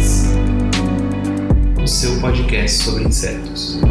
[1.91, 3.81] seu podcast sobre insetos.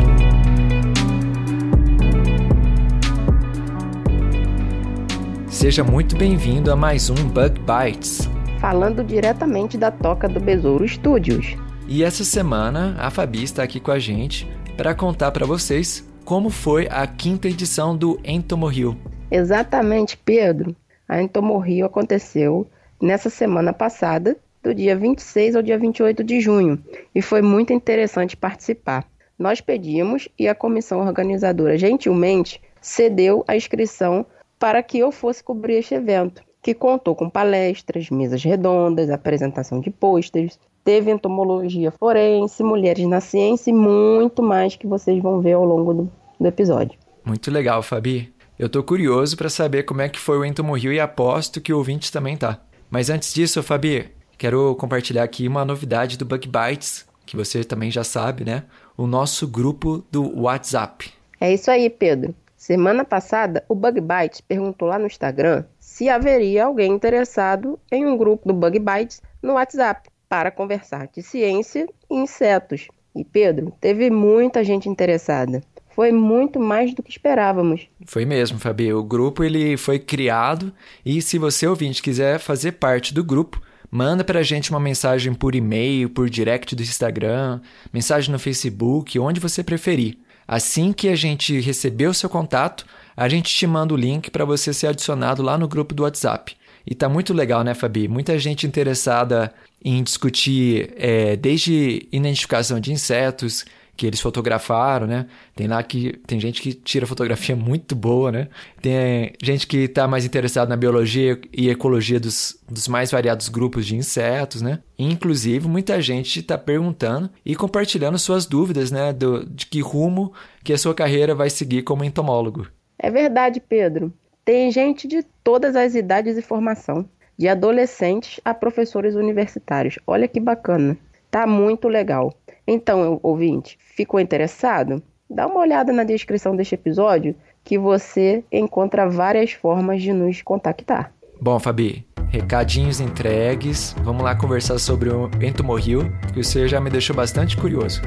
[5.50, 8.26] Seja muito bem-vindo a mais um Bug Bites.
[8.58, 11.54] falando diretamente da toca do Besouro Studios.
[11.86, 16.48] E essa semana a Fabi está aqui com a gente para contar para vocês como
[16.48, 18.96] foi a quinta edição do Entomorril.
[19.30, 20.74] Exatamente, Pedro.
[21.06, 22.66] A Entomorrio aconteceu
[23.00, 26.82] nessa semana passada, do dia 26 ao dia 28 de junho,
[27.14, 29.06] e foi muito interessante participar.
[29.38, 34.26] Nós pedimos e a comissão organizadora gentilmente cedeu a inscrição
[34.58, 39.90] para que eu fosse cobrir este evento, que contou com palestras, mesas redondas, apresentação de
[39.90, 45.64] pôsteres, teve entomologia forense, mulheres na ciência e muito mais que vocês vão ver ao
[45.64, 46.98] longo do, do episódio.
[47.24, 48.32] Muito legal, Fabi.
[48.58, 51.78] Eu tô curioso para saber como é que foi o Entomorril e aposto que o
[51.78, 52.60] ouvinte também tá.
[52.90, 57.90] Mas antes disso, Fabi, quero compartilhar aqui uma novidade do Bug Bites, que você também
[57.90, 58.64] já sabe, né?
[58.96, 61.12] O nosso grupo do WhatsApp.
[61.38, 62.34] É isso aí, Pedro.
[62.56, 68.16] Semana passada, o Bug Bites perguntou lá no Instagram se haveria alguém interessado em um
[68.16, 72.88] grupo do Bug Bites no WhatsApp para conversar de ciência e insetos.
[73.14, 75.62] E Pedro, teve muita gente interessada.
[75.90, 77.88] Foi muito mais do que esperávamos.
[78.06, 78.90] Foi mesmo, Fabi.
[78.90, 80.72] O grupo ele foi criado
[81.04, 85.54] e se você ouvinte quiser fazer parte do grupo, manda pra gente uma mensagem por
[85.54, 87.60] e-mail, por direct do Instagram,
[87.92, 90.16] mensagem no Facebook, onde você preferir.
[90.46, 92.84] Assim que a gente receber o seu contato,
[93.16, 96.56] a gente te manda o link para você ser adicionado lá no grupo do WhatsApp.
[96.86, 98.08] E tá muito legal, né, Fabi?
[98.08, 99.52] Muita gente interessada
[99.84, 103.64] em discutir é, desde identificação de insetos
[104.00, 105.26] que eles fotografaram, né?
[105.54, 108.48] Tem lá que tem gente que tira fotografia muito boa, né?
[108.80, 113.84] Tem gente que está mais interessada na biologia e ecologia dos, dos mais variados grupos
[113.84, 114.78] de insetos, né?
[114.98, 119.12] Inclusive, muita gente está perguntando e compartilhando suas dúvidas, né?
[119.12, 120.32] Do, de que rumo
[120.64, 122.68] que a sua carreira vai seguir como entomólogo.
[122.98, 124.10] É verdade, Pedro.
[124.46, 127.06] Tem gente de todas as idades e formação,
[127.38, 129.98] de adolescentes a professores universitários.
[130.06, 130.96] Olha que bacana.
[131.30, 132.34] Tá muito legal.
[132.66, 135.02] Então, ouvinte, ficou interessado?
[135.28, 137.34] Dá uma olhada na descrição deste episódio
[137.64, 141.12] que você encontra várias formas de nos contactar.
[141.40, 143.94] Bom, Fabi, recadinhos entregues.
[144.02, 148.02] Vamos lá conversar sobre o entomorril, que você já me deixou bastante curioso.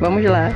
[0.00, 0.50] Vamos lá.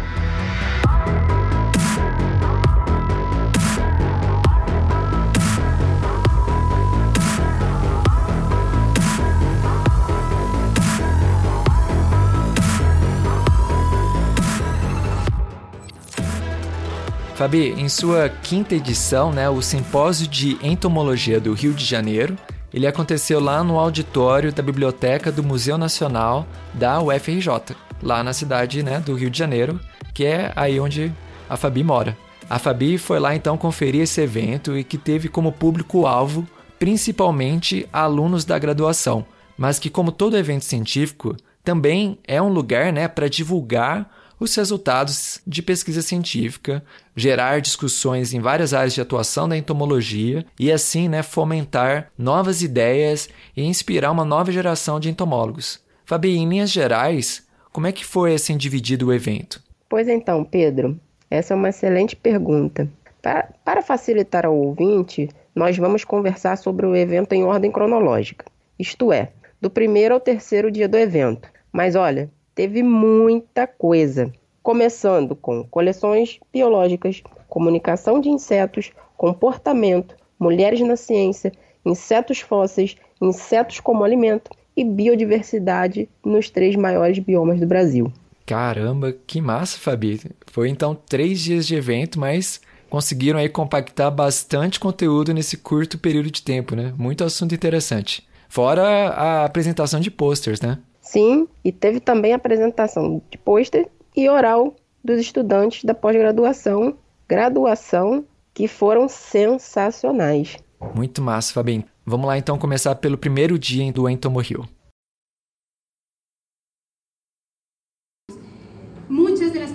[17.38, 22.36] Fabi, em sua quinta edição, né, o Simpósio de Entomologia do Rio de Janeiro,
[22.74, 26.44] ele aconteceu lá no auditório da Biblioteca do Museu Nacional
[26.74, 29.78] da UFRJ, lá na cidade né, do Rio de Janeiro,
[30.12, 31.12] que é aí onde
[31.48, 32.18] a Fabi mora.
[32.50, 36.44] A Fabi foi lá então conferir esse evento e que teve como público-alvo
[36.76, 39.24] principalmente alunos da graduação,
[39.56, 45.40] mas que, como todo evento científico, também é um lugar né, para divulgar os resultados
[45.46, 46.82] de pesquisa científica,
[47.14, 53.28] gerar discussões em várias áreas de atuação da entomologia e assim né, fomentar novas ideias
[53.56, 55.82] e inspirar uma nova geração de entomólogos.
[56.04, 59.62] Fabi, em linhas gerais, como é que foi assim dividido o evento?
[59.88, 60.98] Pois então, Pedro,
[61.30, 62.88] essa é uma excelente pergunta.
[63.20, 68.44] Para, para facilitar ao ouvinte, nós vamos conversar sobre o evento em ordem cronológica,
[68.78, 71.48] isto é, do primeiro ao terceiro dia do evento.
[71.72, 74.32] Mas olha, teve muita coisa,
[74.64, 81.52] começando com coleções biológicas, comunicação de insetos, comportamento, mulheres na ciência,
[81.86, 88.12] insetos fósseis, insetos como alimento e biodiversidade nos três maiores biomas do Brasil.
[88.44, 90.20] Caramba, que massa, Fabi.
[90.48, 92.60] Foi então três dias de evento, mas
[92.90, 96.92] conseguiram aí compactar bastante conteúdo nesse curto período de tempo, né?
[96.98, 98.26] Muito assunto interessante.
[98.48, 100.78] Fora a apresentação de posters, né?
[101.08, 108.26] Sim, e teve também a apresentação de pôster e oral dos estudantes da pós-graduação, graduação,
[108.52, 110.58] que foram sensacionais.
[110.94, 111.84] Muito massa, Fabinho.
[112.04, 114.66] Vamos lá então começar pelo primeiro dia do Entomorril.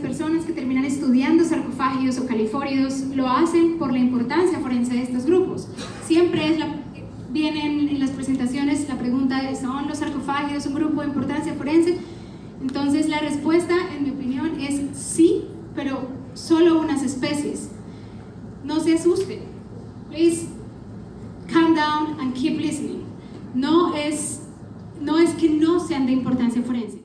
[0.03, 5.25] personas que terminan estudiando sarcófagos o califóridos lo hacen por la importancia forense de estos
[5.25, 5.67] grupos.
[6.05, 6.82] Siempre es la,
[7.33, 11.97] vienen en las presentaciones la pregunta de ¿son los sarcófagos un grupo de importancia forense?
[12.61, 17.71] Entonces la respuesta, en mi opinión, es sí, pero solo unas especies.
[18.63, 19.39] No se asusten.
[20.09, 20.47] Please
[21.51, 23.03] calm down and keep listening.
[23.53, 24.47] No es,
[25.01, 27.03] no es que no sean de importancia forense.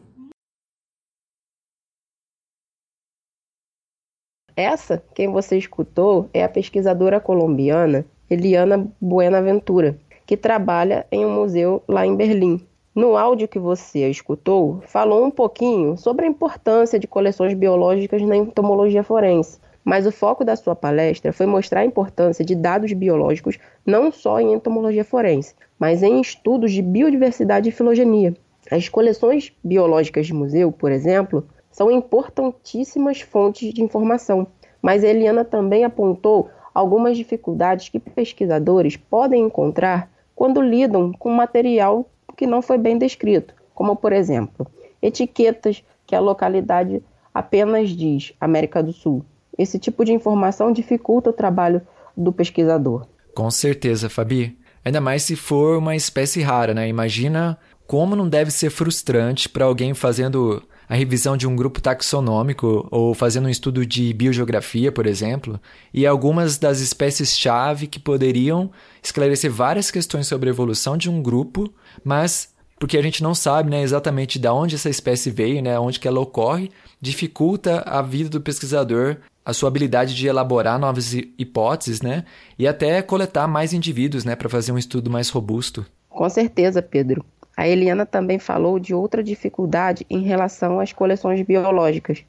[4.55, 9.99] Essa, quem você escutou, é a pesquisadora colombiana Eliana Buenaventura,
[10.29, 12.61] que trabalha em um museu lá em Berlim.
[12.95, 18.37] No áudio que você escutou, falou um pouquinho sobre a importância de coleções biológicas na
[18.37, 23.59] entomologia forense, mas o foco da sua palestra foi mostrar a importância de dados biológicos
[23.87, 28.35] não só em entomologia forense, mas em estudos de biodiversidade e filogenia.
[28.71, 34.47] As coleções biológicas de museu, por exemplo, são importantíssimas fontes de informação,
[34.83, 42.47] mas Eliana também apontou algumas dificuldades que pesquisadores podem encontrar quando lidam com material que
[42.47, 44.69] não foi bem descrito, como por exemplo,
[45.03, 47.03] etiquetas que a localidade
[47.35, 49.25] apenas diz América do Sul.
[49.59, 51.83] Esse tipo de informação dificulta o trabalho
[52.17, 53.09] do pesquisador.
[53.35, 54.57] Com certeza, Fabi.
[54.85, 56.87] Ainda mais se for uma espécie rara, né?
[56.87, 62.89] Imagina como não deve ser frustrante para alguém fazendo a revisão de um grupo taxonômico
[62.91, 65.61] ou fazendo um estudo de biogeografia, por exemplo,
[65.93, 68.71] e algumas das espécies-chave que poderiam
[69.03, 73.71] esclarecer várias questões sobre a evolução de um grupo, mas porque a gente não sabe
[73.71, 76.71] né, exatamente de onde essa espécie veio, né, onde que ela ocorre,
[77.01, 82.25] dificulta a vida do pesquisador, a sua habilidade de elaborar novas hipóteses, né,
[82.59, 85.85] e até coletar mais indivíduos, né, para fazer um estudo mais robusto.
[86.09, 87.25] Com certeza, Pedro.
[87.59, 92.25] A Eliana também falou de outra dificuldade em relação às coleções biológicas.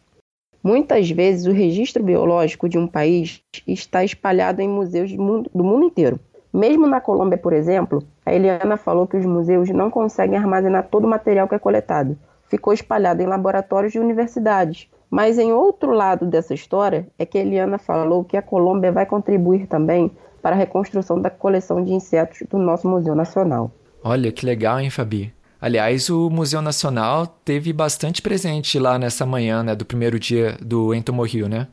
[0.64, 6.20] Muitas vezes o registro biológico de um país está espalhado em museus do mundo inteiro.
[6.52, 11.06] Mesmo na Colômbia, por exemplo, a Eliana falou que os museus não conseguem armazenar todo
[11.06, 12.18] o material que é coletado.
[12.48, 14.90] Ficou espalhado em laboratórios de universidades.
[15.12, 19.06] Mas em outro lado dessa história é que a Eliana falou que a Colômbia vai
[19.06, 20.10] contribuir também
[20.42, 23.70] para a reconstrução da coleção de insetos do nosso Museu Nacional.
[24.04, 25.34] Olha que legal, hein, Fabi?
[25.62, 30.94] Aliás, o Museu Nacional teve bastante presente lá nessa manhã, né, do primeiro dia do
[30.94, 31.68] Entomorrio, né?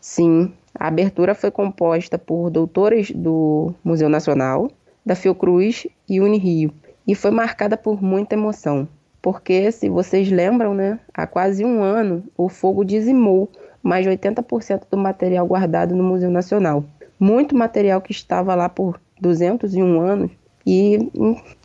[0.00, 4.70] Sim, a abertura foi composta por doutores do Museu Nacional,
[5.04, 6.72] da Fiocruz e Unirio,
[7.06, 8.86] e foi marcada por muita emoção,
[9.20, 13.50] porque, se vocês lembram, né, há quase um ano o fogo dizimou
[13.82, 16.84] mais de 80% do material guardado no Museu Nacional.
[17.18, 20.30] Muito material que estava lá por 201 anos
[20.66, 21.10] e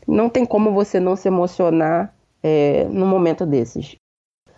[0.08, 2.14] não tem como você não se emocionar
[2.44, 3.96] é, num momento desses.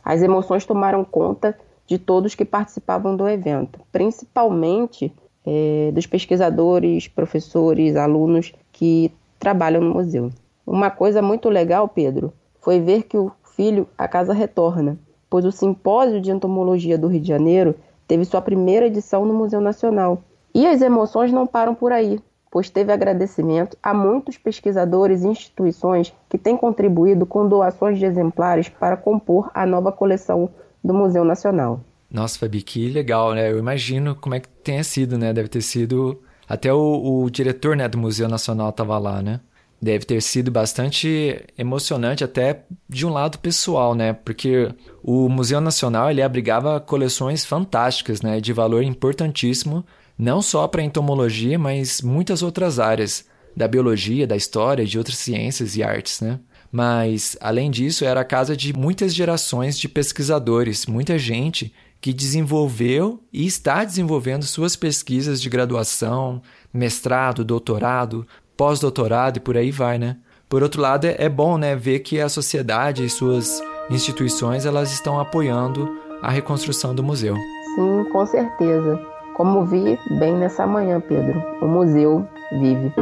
[0.04, 5.14] As emoções tomaram conta de todos que participavam do evento, principalmente
[5.46, 10.32] é, dos pesquisadores, professores, alunos que trabalham no museu.
[10.66, 14.98] Uma coisa muito legal, Pedro, foi ver que o filho a casa retorna,
[15.30, 17.76] pois o simpósio de entomologia do Rio de Janeiro
[18.08, 20.24] teve sua primeira edição no Museu Nacional.
[20.54, 22.20] E as emoções não param por aí
[22.52, 28.68] pois teve agradecimento a muitos pesquisadores e instituições que têm contribuído com doações de exemplares
[28.68, 30.50] para compor a nova coleção
[30.84, 31.80] do Museu Nacional.
[32.12, 33.50] Nossa, Fabi, que legal, né?
[33.50, 35.32] Eu imagino como é que tenha sido, né?
[35.32, 36.22] Deve ter sido.
[36.48, 39.40] Até o, o diretor né, do Museu Nacional estava lá, né?
[39.82, 44.12] Deve ter sido bastante emocionante, até de um lado pessoal, né?
[44.12, 44.70] Porque
[45.02, 48.42] o Museu Nacional ele abrigava coleções fantásticas, né?
[48.42, 49.86] De valor importantíssimo
[50.22, 53.26] não só para entomologia, mas muitas outras áreas
[53.58, 56.40] da biologia, da história, de outras ciências e artes, né?
[56.72, 63.20] Mas, além disso, era a casa de muitas gerações de pesquisadores, muita gente que desenvolveu
[63.34, 66.40] e está desenvolvendo suas pesquisas de graduação,
[66.72, 68.26] mestrado, doutorado,
[68.56, 70.18] pós-doutorado e por aí vai, né?
[70.48, 73.60] Por outro lado, é bom, né, ver que a sociedade e suas
[73.90, 75.90] instituições elas estão apoiando
[76.22, 77.36] a reconstrução do museu.
[77.76, 79.11] Sim, com certeza.
[79.42, 82.24] Como vi bem nessa manhã, Pedro, o museu
[82.60, 82.94] vive.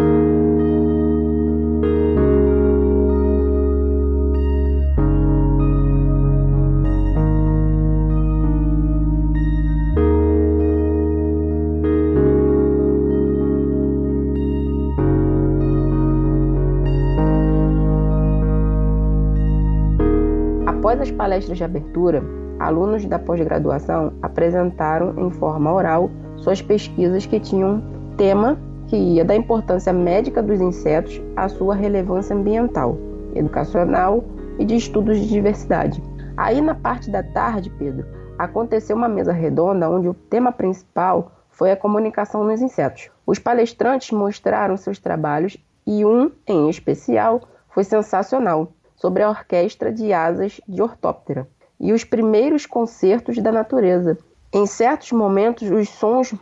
[20.65, 22.23] Após as palestras de abertura,
[22.61, 26.09] alunos da pós-graduação apresentaram em forma oral
[26.41, 27.83] suas pesquisas que tinham
[28.17, 32.97] tema que ia da importância médica dos insetos à sua relevância ambiental,
[33.35, 34.23] educacional
[34.57, 36.01] e de estudos de diversidade.
[36.35, 38.05] Aí na parte da tarde, Pedro,
[38.37, 43.09] aconteceu uma mesa redonda onde o tema principal foi a comunicação nos insetos.
[43.27, 50.11] Os palestrantes mostraram seus trabalhos e um, em especial, foi sensacional, sobre a orquestra de
[50.11, 51.47] asas de ortóptera
[51.79, 54.17] e os primeiros concertos da natureza.
[54.51, 56.33] Em certos momentos, os sons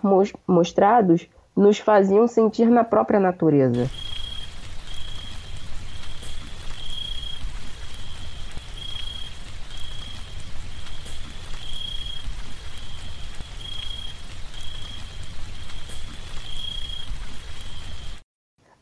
[0.47, 3.89] mostrados nos faziam sentir na própria natureza.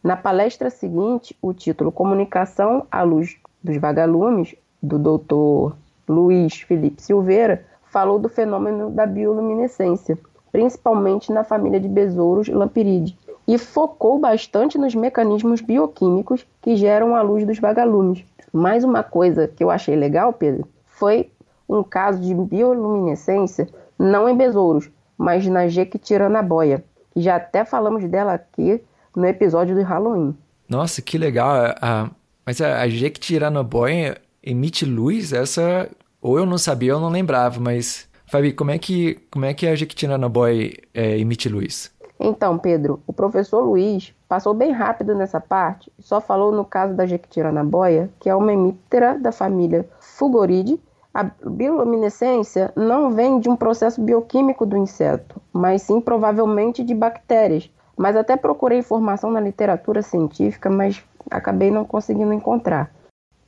[0.03, 5.75] Na palestra seguinte, o título Comunicação à Luz dos Vagalumes, do Dr.
[6.07, 7.65] Luiz Felipe Silveira,
[7.95, 10.17] falou do fenômeno da bioluminescência,
[10.51, 17.21] principalmente na família de besouros Lampiridae, e focou bastante nos mecanismos bioquímicos que geram a
[17.21, 18.25] luz dos vagalumes.
[18.51, 21.29] Mais uma coisa que eu achei legal, Pedro, foi
[21.69, 26.83] um caso de bioluminescência não em besouros, mas na jequitiranaboia,
[27.13, 28.83] que já até falamos dela aqui
[29.15, 30.35] no episódio do Halloween.
[30.67, 31.73] Nossa, que legal.
[31.81, 32.09] A,
[32.45, 35.31] mas a, a Jequitiranaboia emite luz?
[35.31, 35.89] Essa
[36.25, 38.09] ou eu não sabia ou não lembrava, mas...
[38.25, 41.93] Fabi, como é que, como é que a Jequitiranaboia é, emite luz?
[42.19, 47.05] Então, Pedro, o professor Luiz passou bem rápido nessa parte só falou no caso da
[47.05, 50.79] Jequitiranaboia, que é uma hemíptera da família Fulgoride.
[51.13, 57.69] A bioluminescência não vem de um processo bioquímico do inseto, mas sim provavelmente de bactérias,
[57.95, 62.91] mas até procurei informação na literatura científica, mas acabei não conseguindo encontrar.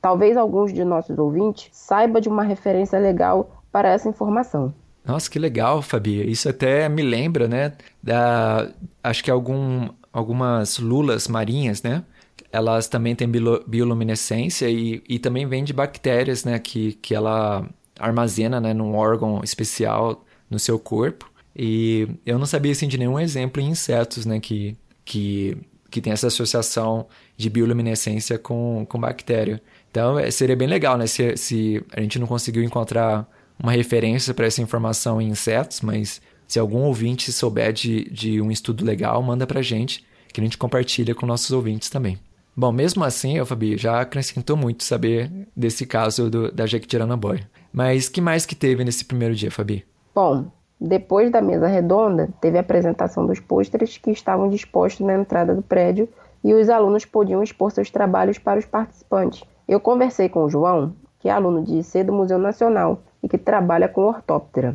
[0.08, 4.72] Talvez alguns de nossos ouvintes saibam de uma referência legal para essa informação.
[5.04, 6.30] Nossa, que legal, Fabi.
[6.30, 7.74] Isso até me lembra, né?
[8.02, 8.70] Da,
[9.04, 12.02] acho que algum, algumas lulas marinhas, né?
[12.50, 13.30] Elas também têm
[13.66, 16.58] bioluminescência e, e também vêm de bactérias, né?
[16.58, 21.30] Que, que ela armazena né, num órgão especial no seu corpo.
[21.54, 24.74] E eu não sabia assim, de nenhum exemplo em insetos, né, que,
[25.04, 25.58] que,
[25.90, 29.60] que tem essa associação de bioluminescência com, com bactéria.
[29.90, 33.26] Então é, seria bem legal, né, se, se a gente não conseguiu encontrar
[33.62, 38.50] uma referência para essa informação em insetos, mas se algum ouvinte souber de, de um
[38.50, 42.18] estudo legal, manda para gente, que a gente compartilha com nossos ouvintes também.
[42.56, 47.48] Bom, mesmo assim, eu, Fabi, já acrescentou muito saber desse caso do, da Jequitiranaboia.
[47.72, 49.84] Mas que mais que teve nesse primeiro dia, Fabi?
[50.14, 55.54] Bom, depois da mesa redonda, teve a apresentação dos pôsteres que estavam dispostos na entrada
[55.54, 56.08] do prédio
[56.42, 59.44] e os alunos podiam expor seus trabalhos para os participantes.
[59.68, 63.36] Eu conversei com o João, que é aluno de IC do Museu Nacional e que
[63.36, 64.74] trabalha com ortóptera.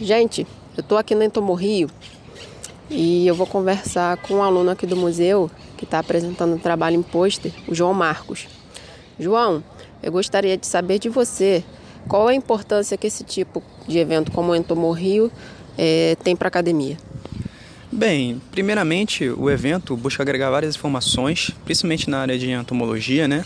[0.00, 1.90] Gente, eu estou aqui no Entomorrio
[2.88, 6.96] e eu vou conversar com um aluno aqui do museu que está apresentando um trabalho
[6.96, 8.48] em pôster, o João Marcos.
[9.20, 9.62] João,
[10.02, 11.62] eu gostaria de saber de você
[12.08, 15.30] qual a importância que esse tipo de evento como o Entomorrio
[15.76, 16.96] é, tem para a academia?
[17.92, 23.44] Bem, primeiramente o evento busca agregar várias informações, principalmente na área de entomologia, né?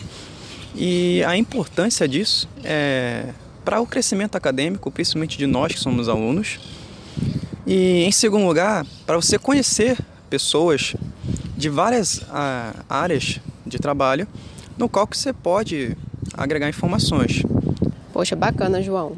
[0.74, 3.26] E a importância disso é
[3.64, 6.58] para o crescimento acadêmico, principalmente de nós que somos alunos.
[7.66, 9.98] E em segundo lugar, para você conhecer
[10.28, 10.94] pessoas
[11.56, 14.26] de várias ah, áreas de trabalho,
[14.76, 15.96] no qual que você pode
[16.34, 17.42] agregar informações.
[18.12, 19.16] Poxa, bacana, João.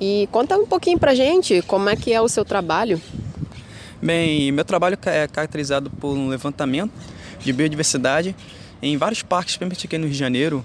[0.00, 3.00] E conta um pouquinho pra gente como é que é o seu trabalho.
[4.00, 6.92] Bem, meu trabalho é caracterizado por um levantamento
[7.40, 8.34] de biodiversidade
[8.80, 10.64] em vários parques, principalmente aqui no Rio de Janeiro,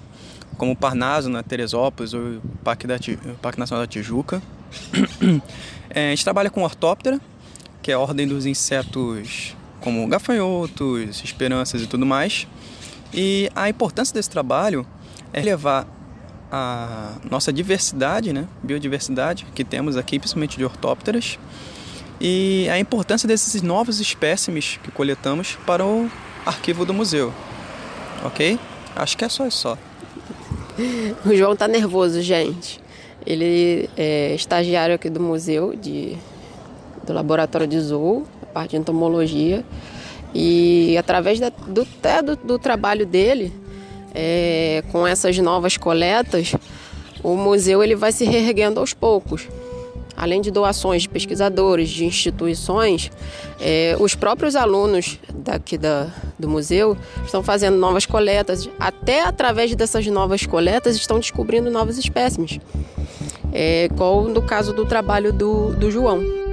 [0.56, 4.42] como o Parnaso, na Teresópolis, ou o Parque, da, o Parque Nacional da Tijuca.
[5.96, 7.20] É, a gente trabalha com ortóptera,
[7.80, 12.48] que é a ordem dos insetos como gafanhotos, esperanças e tudo mais.
[13.12, 14.84] E a importância desse trabalho
[15.32, 15.86] é levar
[16.50, 21.38] a nossa diversidade, né, biodiversidade que temos aqui, principalmente de ortópteras,
[22.20, 26.10] e a importância desses novos espécimes que coletamos para o
[26.46, 27.32] arquivo do museu.
[28.24, 28.58] Ok?
[28.96, 29.76] Acho que é só isso.
[31.24, 32.80] O João tá nervoso, gente.
[33.26, 36.16] Ele é estagiário aqui do museu, de,
[37.06, 39.64] do laboratório de zoo, a parte de entomologia.
[40.34, 43.52] E através da, do, do, do trabalho dele,
[44.14, 46.54] é, com essas novas coletas,
[47.22, 49.48] o museu ele vai se reerguendo aos poucos.
[50.24, 53.10] Além de doações de pesquisadores, de instituições,
[53.60, 56.06] é, os próprios alunos daqui da,
[56.38, 58.66] do museu estão fazendo novas coletas.
[58.80, 62.58] Até através dessas novas coletas estão descobrindo novos espécimes.
[63.52, 66.43] É, igual no caso do trabalho do, do João.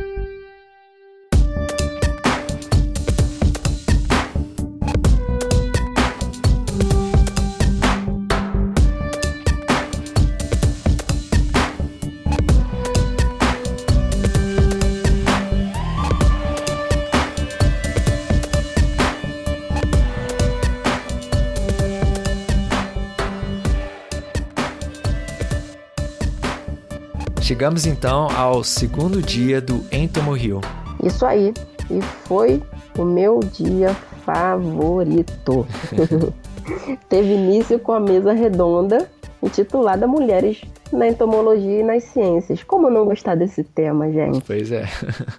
[27.61, 30.61] Chegamos então ao segundo dia do Entomo Rio.
[31.03, 31.53] Isso aí,
[31.91, 32.59] e foi
[32.97, 33.93] o meu dia
[34.25, 35.67] favorito.
[37.07, 39.07] Teve início com a mesa redonda
[39.43, 40.59] intitulada Mulheres
[40.91, 42.63] na Entomologia e nas Ciências.
[42.63, 44.41] Como não gostar desse tema, gente?
[44.41, 44.85] Pois é.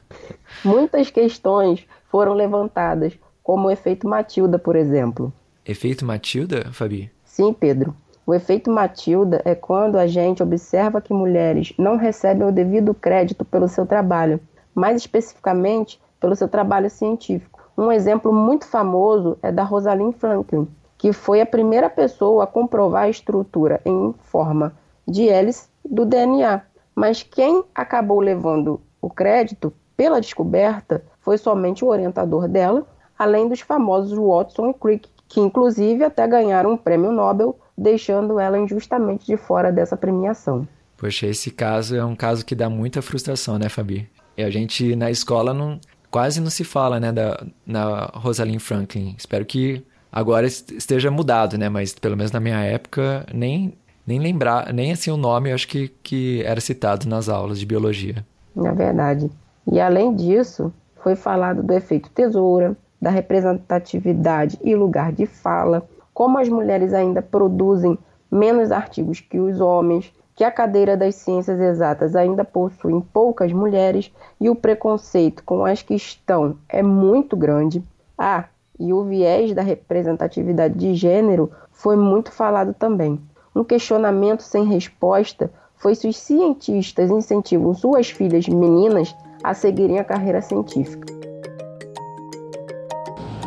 [0.65, 5.33] Muitas questões foram levantadas, como o efeito Matilda, por exemplo.
[5.67, 7.11] Efeito Matilda, Fabi?
[7.25, 7.97] Sim, Pedro.
[8.25, 13.45] O efeito Matilda é quando a gente observa que mulheres não recebem o devido crédito
[13.45, 14.39] pelo seu trabalho,
[14.73, 17.61] mais especificamente pelo seu trabalho científico.
[17.77, 23.05] Um exemplo muito famoso é da Rosalind Franklin, que foi a primeira pessoa a comprovar
[23.05, 24.73] a estrutura em forma
[25.07, 26.63] de hélice do DNA.
[26.95, 32.87] Mas quem acabou levando o crédito pela descoberta foi somente o orientador dela,
[33.19, 38.59] além dos famosos Watson e Crick, que inclusive até ganharam um prêmio Nobel, deixando ela
[38.59, 40.67] injustamente de fora dessa premiação.
[40.97, 44.09] Poxa, esse caso é um caso que dá muita frustração, né, Fabi?
[44.37, 49.15] E a gente na escola não, quase não se fala, né, da na Rosalind Franklin.
[49.19, 53.75] Espero que agora esteja mudado, né, mas pelo menos na minha época nem
[54.07, 57.67] nem lembrar, nem assim o nome eu acho que, que era citado nas aulas de
[57.67, 58.25] biologia.
[58.57, 59.31] É verdade.
[59.71, 66.39] E além disso, foi falado do efeito tesoura, da representatividade e lugar de fala, como
[66.39, 67.99] as mulheres ainda produzem
[68.31, 74.13] menos artigos que os homens, que a cadeira das ciências exatas ainda possui poucas mulheres
[74.41, 77.83] e o preconceito com as que estão é muito grande.
[78.17, 78.47] Ah,
[78.79, 83.21] e o viés da representatividade de gênero foi muito falado também.
[83.55, 90.05] Um questionamento sem resposta foi se os cientistas incentivam suas filhas meninas a seguirem a
[90.05, 91.22] carreira científica.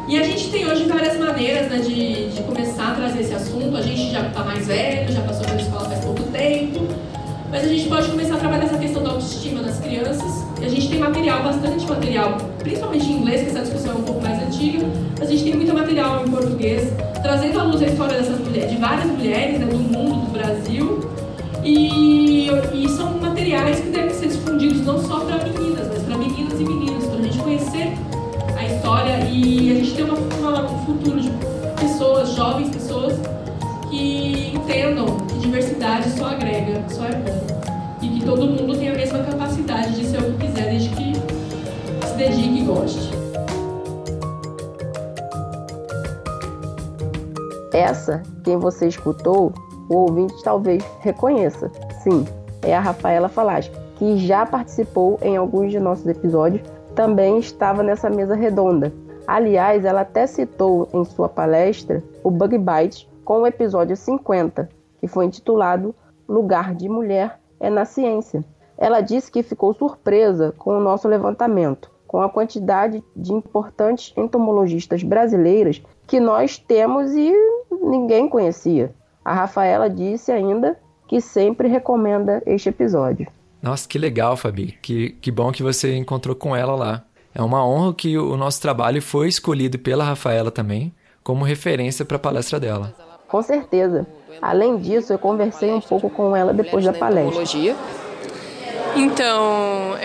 [0.07, 3.75] E a gente tem hoje várias maneiras né, de, de começar a trazer esse assunto.
[3.75, 6.87] A gente já está mais velho, já passou pela escola faz pouco tempo,
[7.49, 10.45] mas a gente pode começar a trabalhar essa questão da autoestima nas crianças.
[10.61, 14.03] E a gente tem material, bastante material, principalmente em inglês, que essa discussão é um
[14.03, 14.85] pouco mais antiga,
[15.17, 18.69] mas a gente tem muito material em português, trazendo à luz a história dessas mulheres,
[18.69, 21.09] de várias mulheres né, do mundo, do Brasil.
[21.63, 26.53] E, e são materiais que devem ser difundidos não só para meninas, mas para meninas
[26.59, 26.74] e meninos,
[28.95, 31.29] história e a gente ter uma, uma, um futuro de
[31.81, 33.13] pessoas, jovens pessoas,
[33.89, 37.45] que entendam que diversidade só agrega, só é bom.
[38.01, 41.13] E que todo mundo tem a mesma capacidade de ser o que quiser, desde que
[42.08, 43.12] se dedique e goste.
[47.73, 49.51] Essa, quem você escutou,
[49.89, 51.69] o ouvinte talvez reconheça.
[52.01, 52.25] Sim,
[52.62, 56.62] é a Rafaela Falaschi, que já participou em alguns de nossos episódios,
[56.95, 58.91] também estava nessa mesa redonda.
[59.27, 65.08] Aliás, ela até citou em sua palestra o Bug Bite com o episódio 50, que
[65.08, 65.93] foi intitulado
[66.27, 68.43] Lugar de Mulher é na Ciência.
[68.77, 75.03] Ela disse que ficou surpresa com o nosso levantamento, com a quantidade de importantes entomologistas
[75.03, 77.34] brasileiras que nós temos e
[77.71, 78.93] ninguém conhecia.
[79.23, 80.77] A Rafaela disse ainda
[81.08, 83.27] que sempre recomenda este episódio.
[83.65, 84.78] Nossa, que legal, Fabi.
[84.80, 87.04] Que, que bom que você encontrou com ela lá.
[87.34, 92.17] É uma honra que o nosso trabalho foi escolhido pela Rafaela também como referência para
[92.17, 92.93] a palestra dela.
[93.28, 94.06] Com certeza.
[94.39, 97.41] Além disso, eu conversei um pouco com ela depois da palestra.
[98.95, 99.95] Então,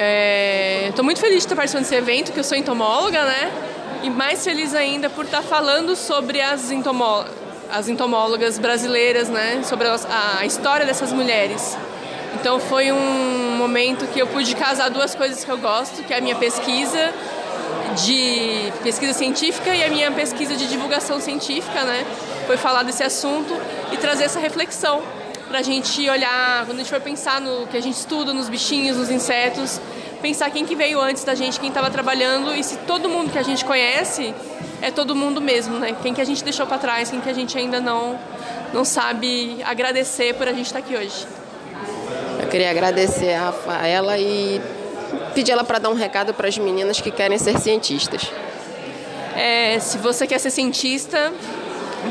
[0.88, 1.04] estou é...
[1.04, 3.52] muito feliz de estar participando desse evento, que eu sou entomóloga, né?
[4.02, 7.26] E mais feliz ainda por estar falando sobre as, entomó...
[7.70, 9.62] as entomólogas brasileiras, né?
[9.64, 11.76] Sobre a história dessas mulheres.
[12.40, 16.16] Então foi um momento que eu pude casar duas coisas que eu gosto, que é
[16.16, 17.12] a minha pesquisa
[18.02, 22.02] de pesquisa científica e a minha pesquisa de divulgação científica, né?
[22.46, 23.54] Foi falar desse assunto
[23.92, 25.02] e trazer essa reflexão
[25.48, 28.48] para a gente olhar, quando a gente for pensar no que a gente estuda, nos
[28.48, 29.78] bichinhos, nos insetos,
[30.22, 33.38] pensar quem que veio antes da gente, quem estava trabalhando e se todo mundo que
[33.38, 34.34] a gente conhece
[34.80, 35.94] é todo mundo mesmo, né?
[36.02, 38.18] Quem que a gente deixou para trás, quem que a gente ainda não
[38.72, 41.39] não sabe agradecer por a gente estar tá aqui hoje.
[42.50, 44.60] Queria agradecer a Rafaela e
[45.36, 48.28] pedir ela para dar um recado para as meninas que querem ser cientistas.
[49.36, 51.32] É, se você quer ser cientista,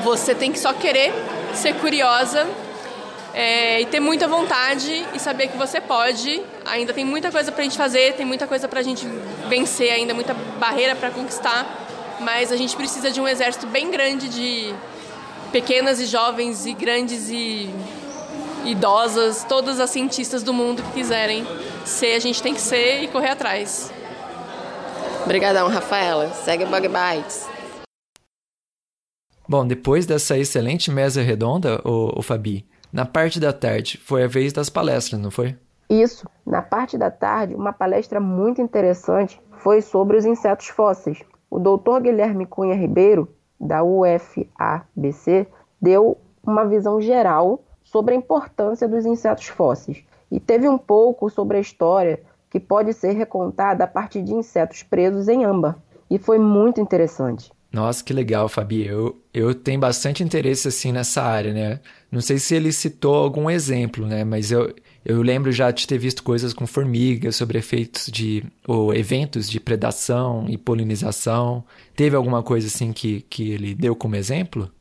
[0.01, 1.11] você tem que só querer
[1.53, 2.47] ser curiosa
[3.33, 6.41] é, e ter muita vontade e saber que você pode.
[6.65, 9.05] Ainda tem muita coisa para a gente fazer, tem muita coisa para a gente
[9.49, 11.67] vencer, ainda muita barreira para conquistar,
[12.21, 14.73] mas a gente precisa de um exército bem grande de
[15.51, 17.69] pequenas e jovens e grandes e
[18.65, 21.45] idosas, todas as cientistas do mundo que quiserem
[21.85, 23.91] ser, a gente tem que ser e correr atrás.
[25.23, 26.29] Obrigadão, Rafaela.
[26.29, 27.47] Segue Bug Bites.
[29.47, 34.27] Bom, depois dessa excelente mesa redonda, o, o Fabi, na parte da tarde foi a
[34.27, 35.55] vez das palestras, não foi?
[35.89, 36.27] Isso.
[36.45, 41.19] Na parte da tarde, uma palestra muito interessante foi sobre os insetos fósseis.
[41.49, 43.27] O doutor Guilherme Cunha Ribeiro,
[43.59, 45.47] da UFABC,
[45.81, 51.57] deu uma visão geral sobre a importância dos insetos fósseis e teve um pouco sobre
[51.57, 55.75] a história que pode ser recontada a partir de insetos presos em âmbar.
[56.09, 57.51] E foi muito interessante.
[57.71, 58.87] Nossa, que legal, Fabi.
[58.87, 61.79] Eu, eu tenho bastante interesse assim nessa área, né?
[62.11, 64.23] Não sei se ele citou algum exemplo, né?
[64.23, 64.73] Mas eu,
[65.05, 69.59] eu lembro já de ter visto coisas com formigas sobre efeitos de ou eventos de
[69.59, 71.63] predação e polinização.
[71.95, 74.71] Teve alguma coisa assim que, que ele deu como exemplo?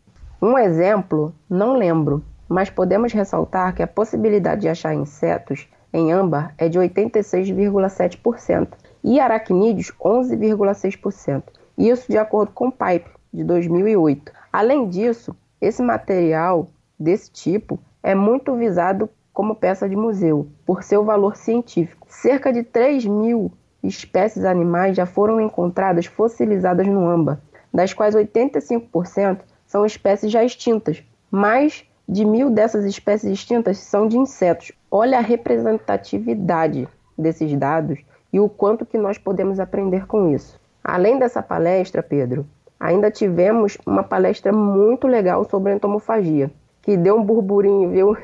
[0.40, 6.54] Um exemplo, não lembro, mas podemos ressaltar que a possibilidade de achar insetos em âmbar
[6.56, 8.68] é de 86,7%
[9.04, 11.42] e aracnídeos 11,6%.
[11.76, 14.32] Isso de acordo com o PIPE de 2008.
[14.52, 21.04] Além disso, esse material desse tipo é muito visado como peça de museu por seu
[21.04, 22.06] valor científico.
[22.10, 27.40] Cerca de 3 mil espécies animais já foram encontradas fossilizadas no âmbar,
[27.72, 31.04] das quais 85% são espécies já extintas.
[31.30, 34.72] Mais de mil dessas espécies extintas são de insetos.
[34.90, 38.00] Olha a representatividade desses dados
[38.32, 40.58] e o quanto que nós podemos aprender com isso.
[40.82, 42.46] Além dessa palestra, Pedro,
[42.80, 48.16] ainda tivemos uma palestra muito legal sobre entomofagia, que deu um burburinho, viu?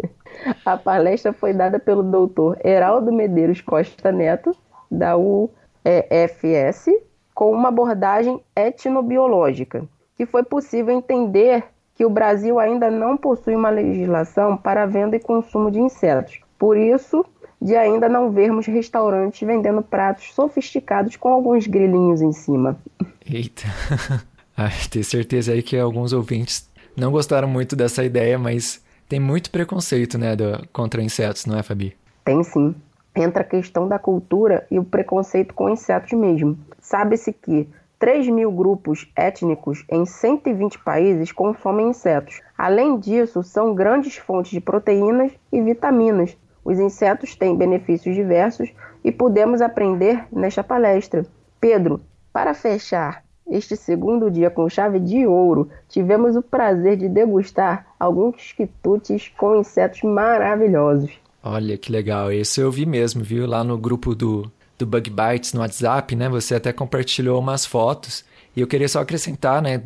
[0.66, 4.52] a palestra foi dada pelo doutor Heraldo Medeiros Costa Neto,
[4.90, 6.86] da UFS,
[7.34, 9.84] com uma abordagem etnobiológica,
[10.16, 11.64] que foi possível entender
[12.02, 16.40] que o Brasil ainda não possui uma legislação para venda e consumo de insetos.
[16.58, 17.24] Por isso,
[17.60, 22.76] de ainda não vermos restaurantes vendendo pratos sofisticados com alguns grilinhos em cima.
[23.24, 23.62] Eita.
[24.58, 29.48] ah, tenho certeza aí que alguns ouvintes não gostaram muito dessa ideia, mas tem muito
[29.52, 31.96] preconceito, né, do, contra insetos, não é, Fabi?
[32.24, 32.74] Tem sim.
[33.14, 36.58] Entra a questão da cultura e o preconceito com insetos mesmo.
[36.80, 37.68] Sabe-se que
[38.02, 42.40] 3 mil grupos étnicos em 120 países consomem insetos.
[42.58, 48.72] Além disso, são grandes fontes de proteínas e vitaminas, os insetos têm benefícios diversos
[49.04, 51.24] e podemos aprender nesta palestra.
[51.60, 52.00] Pedro,
[52.32, 58.50] para fechar este segundo dia com chave de ouro, tivemos o prazer de degustar alguns
[58.50, 61.12] quitutes com insetos maravilhosos.
[61.40, 63.46] Olha que legal, isso eu vi mesmo, viu?
[63.46, 64.50] Lá no grupo do,
[64.82, 66.28] do Bug Bites no WhatsApp, né?
[66.28, 68.24] Você até compartilhou umas fotos.
[68.54, 69.82] E eu queria só acrescentar, né,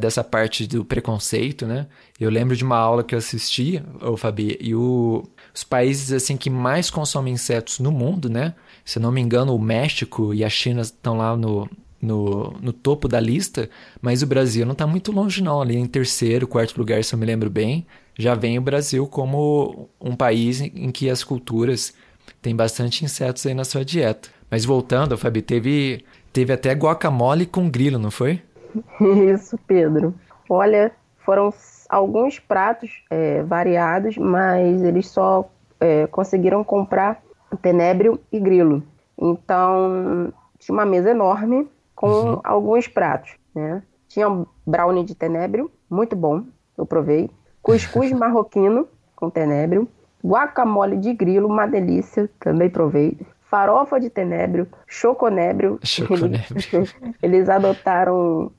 [0.00, 1.86] dessa parte do preconceito, né?
[2.18, 5.22] Eu lembro de uma aula que eu assisti, ô Fabi, e o,
[5.54, 8.54] os países assim que mais consomem insetos no mundo, né?
[8.86, 11.68] Se não me engano, o México e a China estão lá no,
[12.00, 13.68] no, no topo da lista,
[14.00, 17.18] mas o Brasil não está muito longe não, ali em terceiro, quarto lugar, se eu
[17.18, 17.86] me lembro bem,
[18.18, 21.92] já vem o Brasil como um país em que as culturas
[22.40, 24.35] têm bastante insetos aí na sua dieta.
[24.50, 28.42] Mas voltando, Fabi, teve, teve até guacamole com grilo, não foi?
[29.32, 30.14] Isso, Pedro.
[30.48, 31.52] Olha, foram
[31.88, 35.48] alguns pratos é, variados, mas eles só
[35.80, 37.22] é, conseguiram comprar
[37.62, 38.82] tenébrio e grilo.
[39.18, 42.40] Então, tinha uma mesa enorme com uhum.
[42.44, 43.82] alguns pratos, né?
[44.08, 46.44] Tinha um brownie de tenébrio, muito bom,
[46.76, 47.30] eu provei.
[47.62, 49.88] Cuscuz marroquino com tenébrio.
[50.24, 53.16] Guacamole de grilo, uma delícia, também provei.
[53.50, 55.78] Farofa de tenébrio, choconébrio.
[55.82, 56.56] choconébrio.
[57.22, 58.50] Eles, adotaram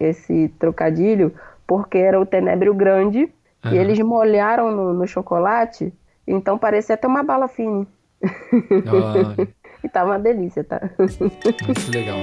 [0.00, 1.32] esse trocadilho
[1.66, 3.28] porque era o tenebro grande
[3.64, 3.72] uhum.
[3.72, 5.92] e eles molharam no, no, chocolate,
[6.26, 7.86] então parecia até uma bala fine.
[8.22, 9.42] Oh.
[9.84, 10.80] e tá uma delícia, tá?
[10.98, 12.18] Muito legal.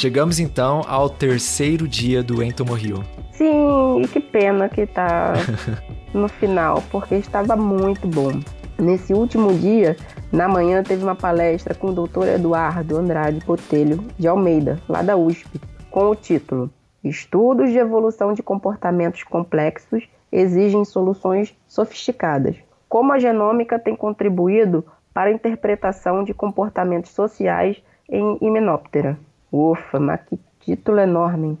[0.00, 3.04] Chegamos então ao terceiro dia do Entomo Rio.
[3.32, 5.34] Sim, e que pena que tá
[6.14, 8.40] no final, porque estava muito bom.
[8.78, 9.94] Nesse último dia,
[10.32, 12.28] na manhã, teve uma palestra com o Dr.
[12.28, 15.60] Eduardo Andrade Botelho de Almeida, lá da USP,
[15.90, 16.70] com o título
[17.04, 22.56] Estudos de evolução de comportamentos complexos exigem soluções sofisticadas.
[22.88, 24.82] Como a genômica tem contribuído
[25.12, 27.76] para a interpretação de comportamentos sociais
[28.08, 29.18] em Himenóptera.
[29.52, 31.58] Ufa, mas que título enorme.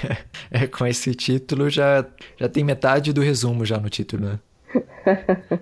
[0.50, 2.04] é, com esse título já,
[2.36, 4.38] já tem metade do resumo já no título, né?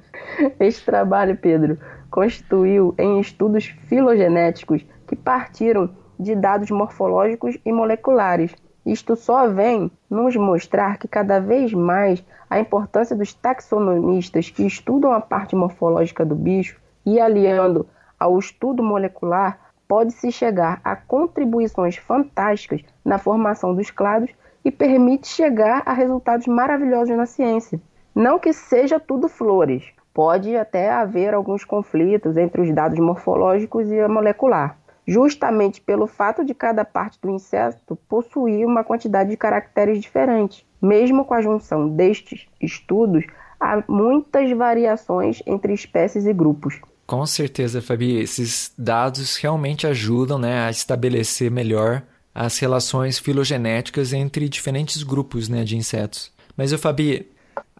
[0.60, 1.78] Este trabalho, Pedro,
[2.10, 8.54] constituiu em estudos filogenéticos que partiram de dados morfológicos e moleculares.
[8.84, 15.12] Isto só vem nos mostrar que cada vez mais a importância dos taxonomistas que estudam
[15.12, 17.86] a parte morfológica do bicho e aliando
[18.18, 24.30] ao estudo molecular pode-se chegar a contribuições fantásticas na formação dos clados
[24.62, 27.80] e permite chegar a resultados maravilhosos na ciência.
[28.14, 33.98] Não que seja tudo flores, pode até haver alguns conflitos entre os dados morfológicos e
[33.98, 40.00] a molecular, justamente pelo fato de cada parte do inseto possuir uma quantidade de caracteres
[40.02, 40.66] diferentes.
[40.82, 43.24] Mesmo com a junção destes estudos,
[43.58, 46.80] há muitas variações entre espécies e grupos.
[47.08, 52.02] Com certeza, Fabi, esses dados realmente ajudam né, a estabelecer melhor
[52.34, 56.30] as relações filogenéticas entre diferentes grupos né, de insetos.
[56.54, 57.26] Mas, eu, Fabi,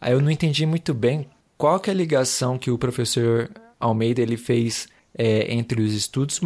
[0.00, 4.38] eu não entendi muito bem qual que é a ligação que o professor Almeida ele
[4.38, 6.40] fez é, entre os estudos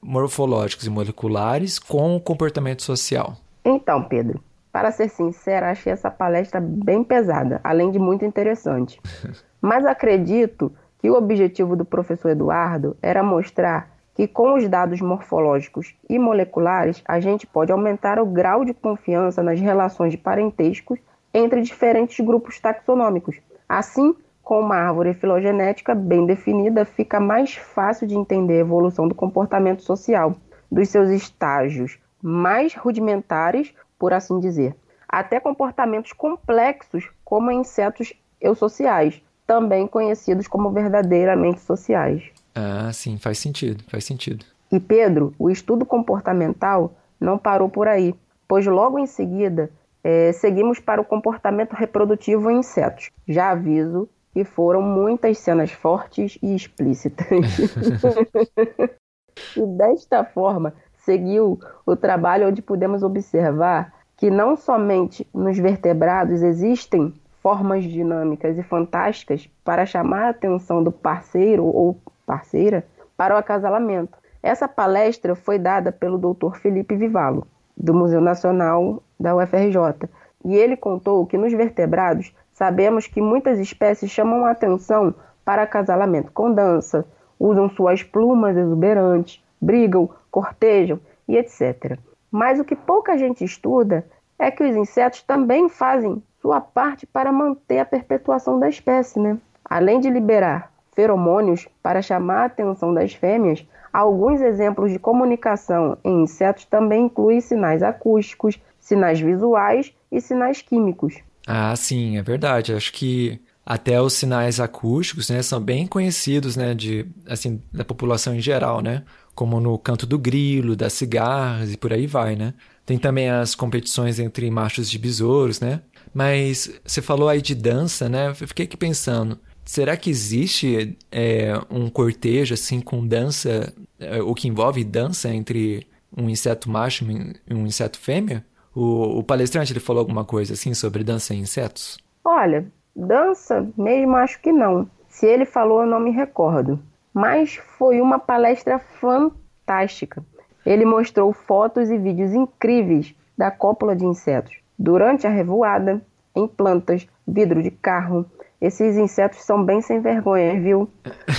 [0.00, 3.36] morfológicos e moleculares com o comportamento social.
[3.64, 9.00] Então, Pedro, para ser sincera, achei essa palestra bem pesada, além de muito interessante.
[9.60, 15.94] Mas acredito que o objetivo do professor Eduardo era mostrar que com os dados morfológicos
[16.08, 20.98] e moleculares a gente pode aumentar o grau de confiança nas relações de parentescos
[21.32, 23.36] entre diferentes grupos taxonômicos.
[23.68, 29.14] Assim, com uma árvore filogenética bem definida, fica mais fácil de entender a evolução do
[29.14, 30.34] comportamento social,
[30.70, 34.74] dos seus estágios mais rudimentares, por assim dizer,
[35.08, 42.22] até comportamentos complexos como insetos eusociais, também conhecidos como verdadeiramente sociais.
[42.54, 44.44] Ah, sim, faz sentido, faz sentido.
[44.70, 48.14] E Pedro, o estudo comportamental não parou por aí,
[48.46, 49.70] pois logo em seguida
[50.04, 53.08] é, seguimos para o comportamento reprodutivo em insetos.
[53.26, 57.26] Já aviso que foram muitas cenas fortes e explícitas.
[59.56, 67.14] e desta forma, seguiu o trabalho onde podemos observar que não somente nos vertebrados existem
[67.42, 72.84] formas dinâmicas e fantásticas para chamar a atenção do parceiro ou parceira
[73.16, 74.18] para o acasalamento.
[74.42, 76.56] Essa palestra foi dada pelo Dr.
[76.56, 77.46] Felipe Vivalo,
[77.76, 80.08] do Museu Nacional da UFRJ,
[80.44, 86.30] e ele contou que nos vertebrados sabemos que muitas espécies chamam a atenção para acasalamento
[86.32, 87.04] com dança,
[87.38, 91.98] usam suas plumas exuberantes, brigam, cortejam e etc.
[92.30, 94.04] Mas o que pouca gente estuda
[94.38, 99.38] é que os insetos também fazem sua parte para manter a perpetuação da espécie, né?
[99.64, 106.22] Além de liberar feromônios para chamar a atenção das fêmeas, alguns exemplos de comunicação em
[106.22, 111.14] insetos também incluem sinais acústicos, sinais visuais e sinais químicos.
[111.46, 112.72] Ah, sim, é verdade.
[112.72, 118.34] Acho que até os sinais acústicos, né, são bem conhecidos, né, de assim da população
[118.34, 119.02] em geral, né,
[119.34, 122.54] como no canto do grilo, das cigarras e por aí vai, né.
[122.86, 128.08] Tem também as competições entre machos de besouros, né, mas você falou aí de dança,
[128.08, 128.28] né?
[128.28, 134.34] Eu fiquei aqui pensando, será que existe é, um cortejo assim com dança, é, o
[134.34, 137.04] que envolve dança entre um inseto macho
[137.46, 138.44] e um inseto fêmea?
[138.74, 141.98] O, o palestrante ele falou alguma coisa assim sobre dança em insetos?
[142.24, 144.88] Olha, dança mesmo acho que não.
[145.08, 146.78] Se ele falou, eu não me recordo.
[147.12, 150.24] Mas foi uma palestra fantástica.
[150.64, 156.00] Ele mostrou fotos e vídeos incríveis da cópula de insetos durante a revoada,
[156.34, 158.24] em plantas, vidro de carro.
[158.60, 160.88] Esses insetos são bem sem vergonha, viu?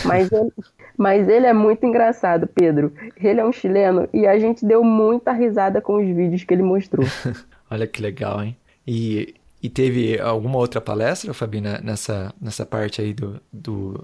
[0.05, 0.51] Mas ele,
[0.97, 2.93] mas ele é muito engraçado, Pedro.
[3.17, 6.63] Ele é um chileno e a gente deu muita risada com os vídeos que ele
[6.63, 7.05] mostrou.
[7.71, 8.57] Olha que legal, hein?
[8.85, 14.03] E, e teve alguma outra palestra, Fabina, nessa, nessa parte aí do, do,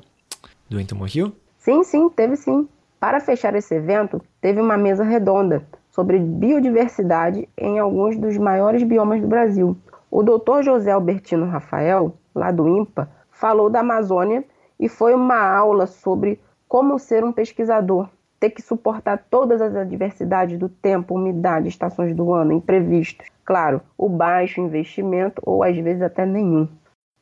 [0.70, 1.34] do Entomo Rio?
[1.58, 2.68] Sim, sim, teve sim.
[3.00, 9.22] Para fechar esse evento, teve uma mesa redonda sobre biodiversidade em alguns dos maiores biomas
[9.22, 9.78] do Brasil.
[10.12, 14.44] O doutor José Albertino Rafael, lá do IMPA, falou da Amazônia
[14.78, 18.10] e foi uma aula sobre como ser um pesquisador,
[18.42, 23.28] ter que suportar todas as adversidades do tempo, umidade, estações do ano, imprevistos.
[23.46, 26.68] Claro, o baixo investimento ou às vezes até nenhum.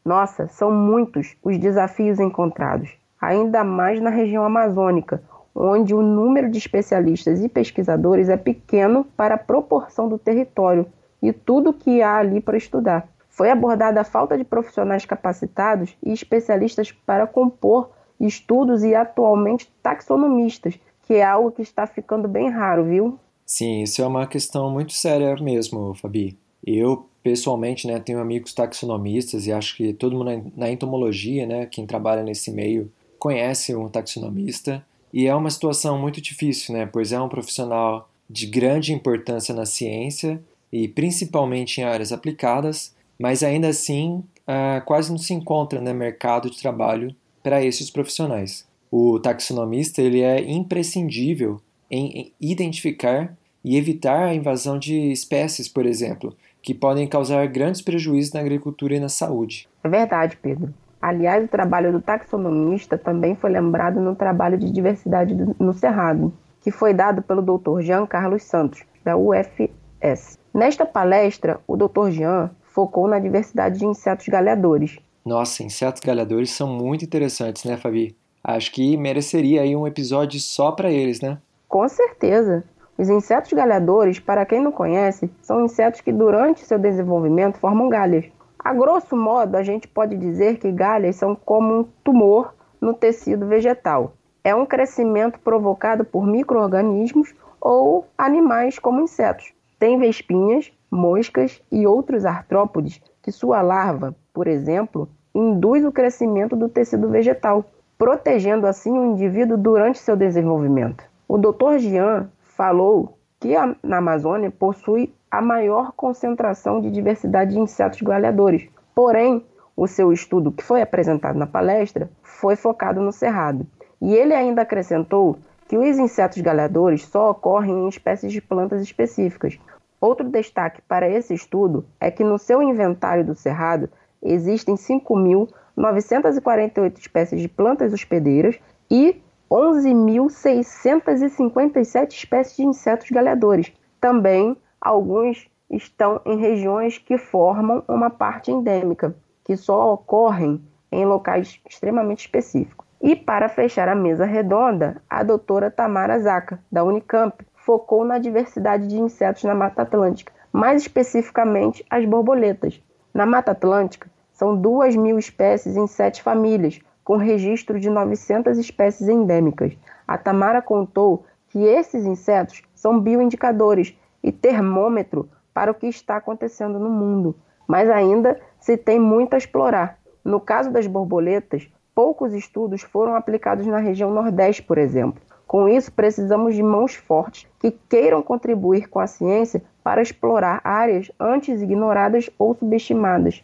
[0.03, 5.21] Nossa, são muitos os desafios encontrados, ainda mais na região amazônica,
[5.55, 10.85] onde o número de especialistas e pesquisadores é pequeno para a proporção do território
[11.21, 13.07] e tudo que há ali para estudar.
[13.29, 17.89] Foi abordada a falta de profissionais capacitados e especialistas para compor
[18.19, 23.19] estudos e atualmente taxonomistas, que é algo que está ficando bem raro, viu?
[23.45, 26.37] Sim, isso é uma questão muito séria mesmo, Fabi.
[26.65, 31.85] Eu, pessoalmente, né, tenho amigos taxonomistas e acho que todo mundo na entomologia, né, quem
[31.85, 36.87] trabalha nesse meio, conhece um taxonomista e é uma situação muito difícil, né?
[36.91, 43.43] Pois é um profissional de grande importância na ciência e principalmente em áreas aplicadas, mas
[43.43, 48.67] ainda assim ah, quase não se encontra no né, mercado de trabalho para esses profissionais.
[48.89, 56.35] O taxonomista ele é imprescindível em identificar e evitar a invasão de espécies, por exemplo,
[56.61, 59.67] que podem causar grandes prejuízos na agricultura e na saúde.
[59.83, 60.73] É verdade, Pedro.
[61.03, 66.71] Aliás, o trabalho do taxonomista também foi lembrado no trabalho de diversidade no Cerrado, que
[66.71, 67.81] foi dado pelo Dr.
[67.81, 70.39] Jean Carlos Santos, da UFS.
[70.53, 72.09] Nesta palestra, o Dr.
[72.11, 74.97] Jean focou na diversidade de insetos galhadores.
[75.25, 78.15] Nossa, insetos galhadores são muito interessantes, né, Fabi?
[78.41, 81.37] Acho que mereceria aí um episódio só para eles, né?
[81.67, 82.63] Com certeza.
[82.97, 88.23] Os insetos galhadores, para quem não conhece, são insetos que durante seu desenvolvimento formam galhas.
[88.63, 93.45] A grosso modo, a gente pode dizer que galhas são como um tumor no tecido
[93.45, 94.13] vegetal.
[94.41, 99.53] É um crescimento provocado por micro-organismos ou animais como insetos.
[99.77, 106.69] Tem vespinhas, moscas e outros artrópodes que sua larva, por exemplo, induz o crescimento do
[106.69, 107.65] tecido vegetal,
[107.97, 111.03] protegendo assim o indivíduo durante seu desenvolvimento.
[111.27, 111.79] O Dr.
[111.79, 118.69] Jean falou que a, na Amazônia possui a maior concentração de diversidade de insetos galhadores.
[118.93, 119.43] Porém,
[119.75, 123.65] o seu estudo, que foi apresentado na palestra, foi focado no cerrado.
[123.99, 129.57] E ele ainda acrescentou que os insetos galhadores só ocorrem em espécies de plantas específicas.
[129.99, 133.89] Outro destaque para esse estudo é que no seu inventário do cerrado
[134.21, 139.19] existem 5.948 espécies de plantas hospedeiras e
[139.49, 143.73] 11.657 espécies de insetos galhadores.
[143.99, 149.15] Também alguns estão em regiões que formam uma parte endêmica,
[149.45, 152.85] que só ocorrem em locais extremamente específicos.
[153.01, 158.87] E para fechar a mesa redonda, a doutora Tamara Zaca, da Unicamp, focou na diversidade
[158.87, 162.81] de insetos na Mata Atlântica, mais especificamente as borboletas.
[163.13, 169.07] Na Mata Atlântica, são 2 mil espécies em sete famílias, com registro de 900 espécies
[169.07, 169.77] endêmicas.
[170.07, 176.79] A Tamara contou que esses insetos são bioindicadores e termômetro para o que está acontecendo
[176.79, 177.35] no mundo,
[177.67, 179.99] mas ainda se tem muito a explorar.
[180.23, 185.21] No caso das borboletas, poucos estudos foram aplicados na região Nordeste, por exemplo.
[185.45, 191.11] Com isso, precisamos de mãos fortes que queiram contribuir com a ciência para explorar áreas
[191.19, 193.43] antes ignoradas ou subestimadas.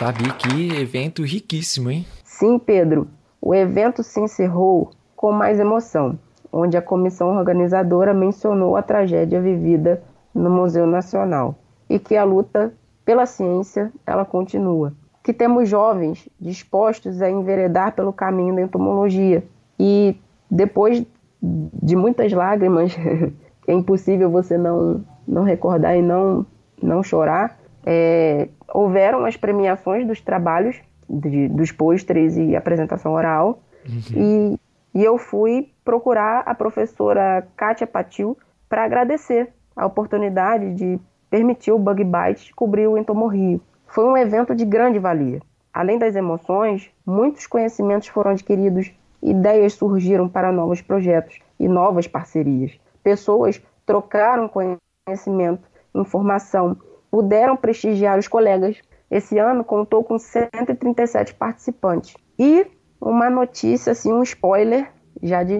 [0.00, 2.06] Fabi, que evento riquíssimo, hein?
[2.24, 3.06] Sim, Pedro.
[3.38, 6.18] O evento se encerrou com mais emoção,
[6.50, 10.02] onde a comissão organizadora mencionou a tragédia vivida
[10.34, 11.54] no Museu Nacional
[11.86, 12.72] e que a luta
[13.04, 14.94] pela ciência ela continua.
[15.22, 19.44] Que temos jovens dispostos a enveredar pelo caminho da entomologia
[19.78, 20.16] e
[20.50, 21.04] depois
[21.42, 22.96] de muitas lágrimas,
[23.68, 26.46] é impossível você não não recordar e não
[26.82, 34.56] não chorar, é, houveram as premiações dos trabalhos, de, dos pôsteres e apresentação oral, uhum.
[34.94, 38.36] e, e eu fui procurar a professora Kátia Patil
[38.68, 43.60] para agradecer a oportunidade de permitir o Bug Bite cobrir o Entomorrio.
[43.86, 45.40] Foi um evento de grande valia.
[45.72, 52.72] Além das emoções, muitos conhecimentos foram adquiridos, ideias surgiram para novos projetos e novas parcerias.
[53.02, 55.62] Pessoas trocaram conhecimento,
[55.94, 56.76] informação
[57.10, 58.76] puderam prestigiar os colegas.
[59.10, 62.14] Esse ano contou com 137 participantes.
[62.38, 62.66] E
[63.00, 64.90] uma notícia, assim, um spoiler,
[65.22, 65.58] já de,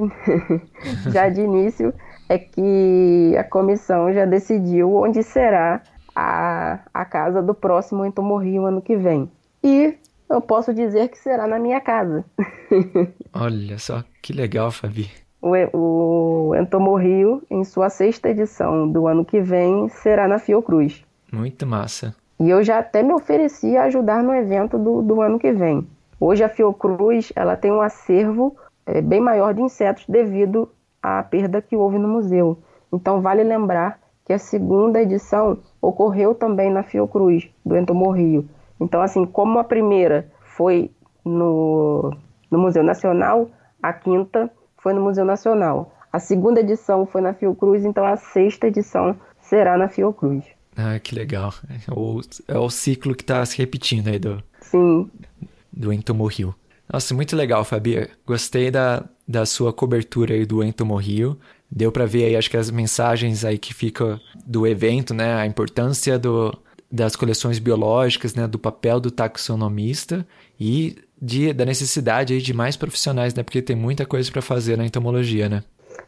[1.11, 1.93] já de início,
[2.29, 5.83] é que a comissão já decidiu onde será
[6.15, 9.31] a, a casa do próximo Entomorrio ano que vem.
[9.63, 9.95] E
[10.29, 12.25] eu posso dizer que será na minha casa.
[13.35, 15.11] Olha só, que legal, Fabi.
[15.43, 21.05] O, o Entomorrio, em sua sexta edição do ano que vem, será na Fiocruz.
[21.33, 22.15] Muito massa.
[22.39, 25.87] E eu já até me ofereci a ajudar no evento do, do ano que vem.
[26.19, 28.57] Hoje a Fiocruz ela tem um acervo
[28.87, 30.69] é, bem maior de insetos devido
[31.03, 32.59] à perda que houve no museu.
[32.93, 38.49] Então vale lembrar que a segunda edição ocorreu também na Fiocruz, do Entomorrio.
[38.81, 40.91] Então, assim, como a primeira foi
[41.25, 42.15] no,
[42.51, 43.49] no Museu Nacional,
[43.83, 45.93] a quinta foi no Museu Nacional.
[46.13, 50.45] A segunda edição foi na Fiocruz, então a sexta edição será na Fiocruz.
[50.81, 51.53] Ah, que legal.
[51.69, 55.11] É o, é o ciclo que está se repetindo aí do, Sim.
[55.73, 56.55] do Entomorrio.
[56.91, 58.09] Nossa, muito legal, Fabi.
[58.27, 61.39] Gostei da, da sua cobertura aí do Entomorrio.
[61.71, 65.35] Deu para ver aí, acho que as mensagens aí que ficam do evento, né?
[65.35, 66.53] A importância do,
[66.91, 70.27] das coleções biológicas, né, do papel do taxonomista
[70.59, 74.77] e de, da necessidade aí de mais profissionais, né, porque tem muita coisa para fazer
[74.77, 75.63] na entomologia, né?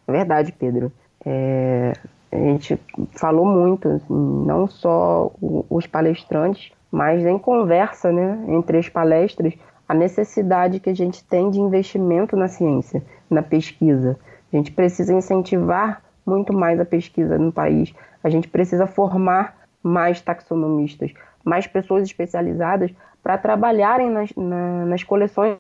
[0.08, 0.90] É verdade, Pedro.
[1.24, 1.92] É,
[2.32, 2.80] a gente
[3.12, 9.54] falou muito, assim, não só os palestrantes, mas em conversa, né, entre as palestras,
[9.86, 14.18] a necessidade que a gente tem de investimento na ciência, na pesquisa.
[14.50, 17.92] A gente precisa incentivar muito mais a pesquisa no país.
[18.24, 21.12] A gente precisa formar mais taxonomistas,
[21.44, 22.90] mais pessoas especializadas
[23.22, 25.56] para trabalharem nas, na, nas coleções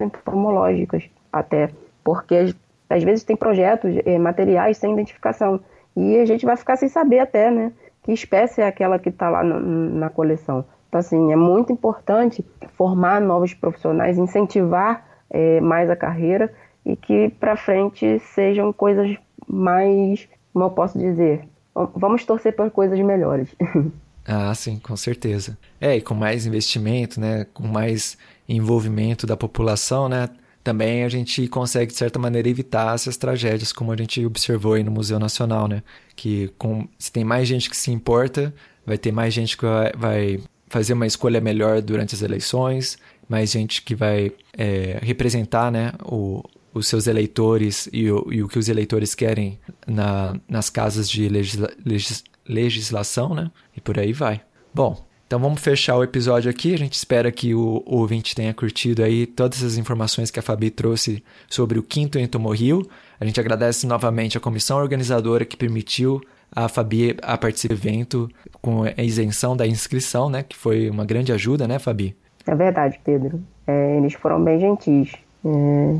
[0.00, 1.70] entomológicas, até
[2.02, 2.54] porque
[2.88, 5.60] às vezes tem projetos, eh, materiais sem identificação
[5.98, 7.72] e a gente vai ficar sem saber até, né,
[8.04, 10.64] que espécie é aquela que está lá na, na coleção.
[10.88, 12.44] Então, assim, é muito importante
[12.76, 16.52] formar novos profissionais, incentivar é, mais a carreira
[16.86, 21.46] e que para frente sejam coisas mais, como eu posso dizer,
[21.94, 23.54] vamos torcer por coisas melhores.
[24.30, 25.56] Ah, sim, com certeza.
[25.80, 30.28] É, e com mais investimento, né, com mais envolvimento da população, né,
[30.68, 34.82] também a gente consegue, de certa maneira, evitar essas tragédias, como a gente observou aí
[34.82, 35.82] no Museu Nacional, né,
[36.14, 38.54] que com, se tem mais gente que se importa,
[38.84, 43.50] vai ter mais gente que vai, vai fazer uma escolha melhor durante as eleições, mais
[43.50, 46.44] gente que vai é, representar, né, o,
[46.74, 51.30] os seus eleitores e o, e o que os eleitores querem na, nas casas de
[51.30, 53.50] legisla, legis, legislação, né?
[53.74, 54.42] E por aí vai.
[54.74, 56.72] Bom, então vamos fechar o episódio aqui.
[56.72, 60.42] A gente espera que o, o ouvinte tenha curtido aí todas as informações que a
[60.42, 62.82] Fabi trouxe sobre o quinto Entomorrio.
[63.20, 66.18] A gente agradece novamente a comissão organizadora que permitiu
[66.50, 68.30] a Fabi a participar do evento
[68.62, 70.42] com a isenção da inscrição, né?
[70.42, 72.16] Que foi uma grande ajuda, né, Fabi?
[72.46, 73.38] É verdade, Pedro.
[73.66, 75.12] É, eles foram bem gentis
[75.44, 75.96] é,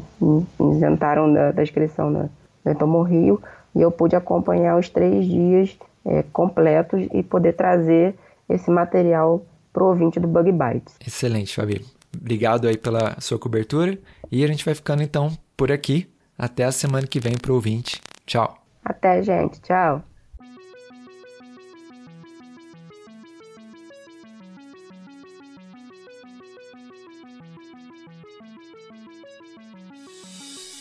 [0.74, 2.28] isentaram da, da inscrição da,
[2.64, 3.42] da Tomo Rio
[3.76, 8.14] e eu pude acompanhar os três dias é, completos e poder trazer
[8.48, 10.96] esse material para o ouvinte do Bug Bites.
[11.06, 11.84] Excelente, Fabi.
[12.16, 13.98] Obrigado aí pela sua cobertura
[14.30, 16.08] e a gente vai ficando então por aqui.
[16.36, 18.00] Até a semana que vem para o ouvinte.
[18.24, 18.56] Tchau.
[18.84, 19.60] Até, gente.
[19.60, 20.07] Tchau.